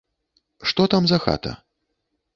Што 0.71 0.87
там 0.95 1.03
за 1.11 1.21
хата? 1.27 1.51